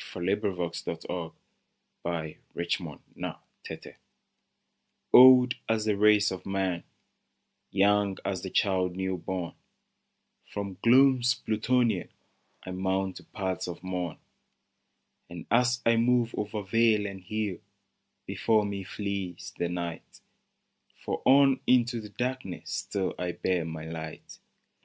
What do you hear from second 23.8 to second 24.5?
light.